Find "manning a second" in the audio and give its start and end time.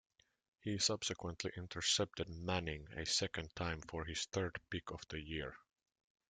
2.27-3.55